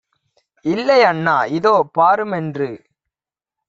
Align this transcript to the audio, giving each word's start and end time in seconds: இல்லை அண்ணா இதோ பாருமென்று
இல்லை 0.65 0.99
அண்ணா 1.03 1.37
இதோ 1.51 1.75
பாருமென்று 1.97 2.69